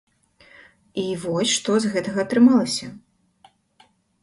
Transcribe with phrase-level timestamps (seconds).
[1.01, 2.87] І вось што з гэтага атрымалася.